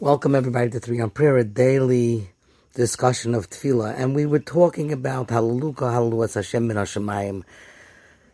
[0.00, 2.30] Welcome everybody to Three on Prayer, a daily
[2.72, 3.94] discussion of Tefillah.
[3.98, 7.42] And we were talking about Hallelujah, Hallelujah, Hashem ben Hashemayim,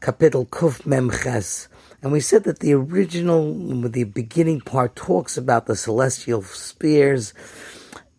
[0.00, 1.66] Kapitel Kuf Mem Ches.
[2.00, 7.34] And we said that the original, the beginning part talks about the celestial spheres,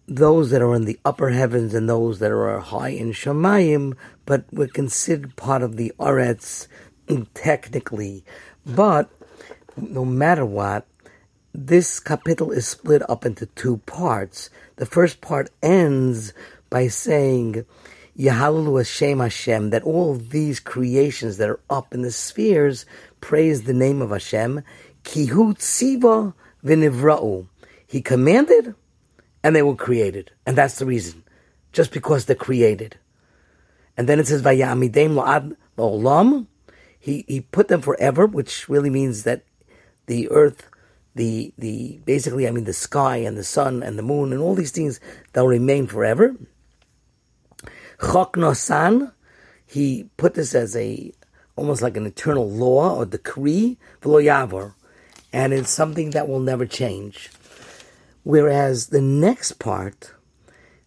[0.06, 3.96] those that are in the upper heavens and those that are high in Shemayim,
[4.26, 6.68] but were considered part of the Aretz
[7.34, 8.26] technically.
[8.66, 9.10] But
[9.78, 10.86] no matter what,
[11.54, 14.50] this kapitel is split up into two parts.
[14.76, 16.34] The first part ends
[16.70, 17.66] by saying,
[18.18, 22.86] Yahalalu Hashem Hashem, that all these creations that are up in the spheres
[23.22, 24.62] praise the name of Hashem.
[25.04, 26.34] Kihu tziva
[26.64, 27.48] v'nivra'u.
[27.88, 28.76] He commanded,
[29.44, 30.32] and they were created.
[30.46, 31.24] And that's the reason.
[31.72, 32.98] Just because they're created.
[33.98, 36.48] And then it says, Vayamidem la'ad la'olam.
[37.00, 39.44] He, he put them forever, which really means that
[40.06, 40.70] the earth
[41.16, 44.56] the the basically I mean the sky and the sun and the moon and all
[44.56, 45.00] these things
[45.34, 46.36] that will remain forever.
[48.02, 49.12] Chok Nosan,
[49.66, 51.12] he put this as a
[51.56, 54.74] almost like an eternal law or decree, v'lo
[55.34, 57.30] and it's something that will never change.
[58.24, 60.14] Whereas the next part,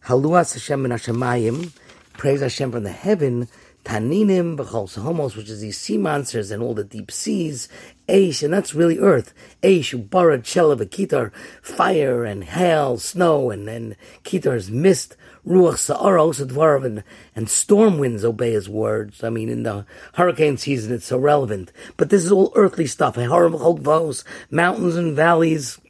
[0.06, 1.72] Haluas Hashem and Hashemayim,
[2.14, 3.48] praise Hashem from the heaven,
[3.84, 7.68] Taninim, B'chol Sahomos, which is these sea monsters and all the deep seas,
[8.08, 9.34] Eish, and that's really earth.
[9.62, 15.16] Eish, Ubara, Chelav, Kitar, fire and hail, snow, and then Kitar's mist,
[15.46, 17.02] Ruach, Sa'ara, Osadvarav, and,
[17.34, 19.24] and storm winds obey his words.
[19.24, 21.72] I mean, in the hurricane season, it's so relevant.
[21.96, 23.16] But this is all earthly stuff.
[23.16, 25.80] Mountains and valleys.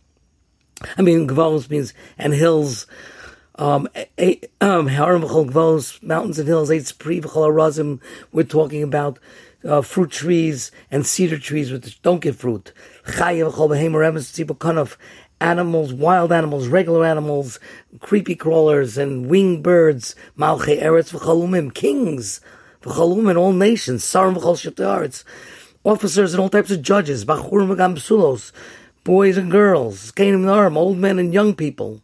[0.97, 2.87] I mean, Gvos means, and hills,
[3.63, 3.89] um,
[4.61, 8.01] um, mountains and hills, eight razim.
[8.33, 9.21] We're talking about
[9.65, 12.73] uh, fruit trees and cedar trees which don't give fruit.
[15.41, 17.61] Animals, wild animals, regular animals,
[18.01, 20.17] creepy crawlers, and winged birds.
[20.37, 22.41] Malche eretz kings
[22.85, 24.03] in all nations.
[24.05, 25.25] Sarim
[25.85, 27.25] officers and all types of judges.
[27.25, 28.53] Bachurim
[29.05, 32.01] boys and girls, Canaan and old men and young people.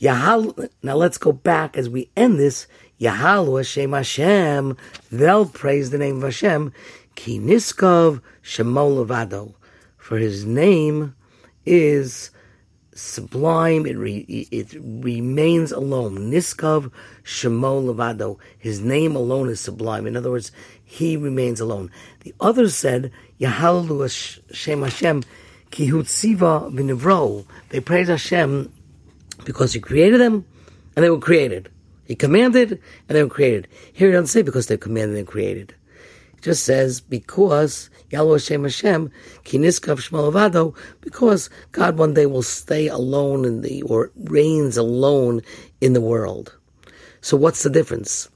[0.00, 0.68] Yahal.
[0.82, 2.66] Now let's go back as we end this.
[3.00, 4.76] Yahalu Hashem Hashem.
[5.10, 6.72] They'll praise the name of Hashem.
[7.14, 9.54] Ki niskov shemo levado.
[9.96, 11.14] For his name
[11.64, 12.30] is
[12.94, 13.86] sublime.
[13.86, 16.30] It, re, it remains alone.
[16.30, 16.90] Niskov
[17.24, 18.38] shemo levado.
[18.58, 20.06] His name alone is sublime.
[20.06, 20.52] In other words,
[20.84, 21.90] he remains alone.
[22.20, 23.10] The others said
[23.40, 24.02] Yahalu
[24.48, 25.24] Hashem Hashem.
[25.70, 27.44] Ki v'nivro.
[27.70, 28.72] They praise Hashem
[29.44, 30.44] because he created them
[30.96, 31.70] and they were created.
[32.04, 33.68] He commanded and they were created.
[33.92, 35.74] Here he doesn't say because they're commanded and created.
[36.34, 39.10] It just says because Yahweh Hashem Hashem
[39.44, 45.40] Kiniskav Shmalavado because God one day will stay alone in the or reigns alone
[45.80, 46.54] in the world.
[47.20, 48.28] So what's the difference?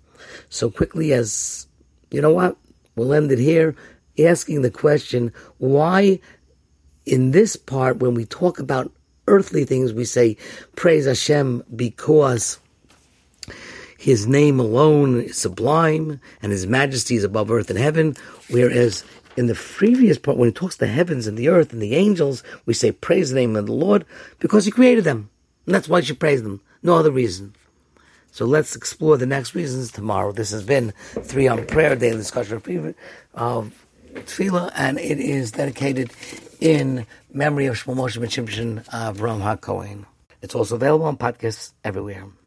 [0.49, 1.67] So quickly as
[2.11, 2.57] you know what?
[2.97, 3.77] We'll end it here
[4.19, 6.19] asking the question why
[7.07, 8.93] in this part when we talk about
[9.29, 10.37] earthly things, we say,
[10.77, 12.59] Praise Hashem because
[13.99, 18.17] His name alone is sublime and His majesty is above earth and heaven.
[18.51, 19.05] Whereas
[19.37, 22.43] in the previous part, when He talks the heavens and the earth and the angels,
[22.67, 24.05] we say, Praise the name of the Lord
[24.41, 25.31] because He created them.
[25.67, 26.61] And that's why you praise them.
[26.83, 27.55] No other reason.
[28.31, 30.33] So let's explore the next reasons tomorrow.
[30.33, 32.63] This has been Three on Prayer, daily discussion of
[34.25, 36.11] Tefillah, and it is dedicated
[36.61, 40.05] in memory of Shmuel Moshe Ben Shimshon of Ram HaKohen.
[40.43, 42.29] It's also available on podcasts everywhere.